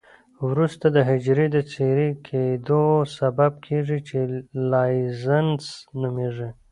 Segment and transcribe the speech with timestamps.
[0.47, 2.83] وروسته د حجري د څیرې کیدو
[3.17, 4.17] سبب کیږي چې
[4.71, 5.63] لایزس
[6.01, 6.49] نومېږي.